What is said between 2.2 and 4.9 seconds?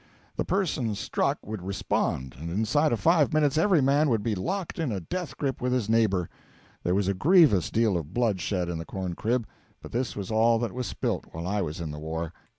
and inside of five minutes every man would be locked